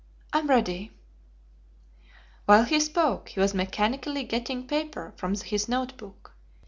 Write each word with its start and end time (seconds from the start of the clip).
I'm 0.33 0.47
ready." 0.47 0.89
While 2.47 2.63
he 2.63 2.79
spoke 2.79 3.29
he 3.29 3.39
was 3.39 3.53
mechanically 3.53 4.23
getting 4.23 4.65
paper 4.65 5.13
from 5.15 5.35
his 5.35 5.69
note 5.69 5.95
book. 5.97 6.31